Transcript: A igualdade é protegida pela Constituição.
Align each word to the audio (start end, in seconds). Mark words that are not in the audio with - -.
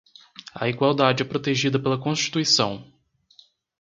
A 0.55 0.67
igualdade 0.67 1.21
é 1.21 1.25
protegida 1.27 1.77
pela 1.79 1.95
Constituição. 2.01 2.91